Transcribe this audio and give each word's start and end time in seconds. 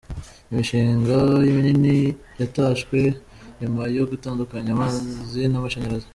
Imishinga 0.51 1.15
minini 1.55 1.97
yatashwe 2.39 2.97
nyuma 3.59 3.81
yo 3.97 4.03
gutandukanya 4.11 4.69
amazi 4.75 5.41
n’amashanyarazi. 5.47 6.07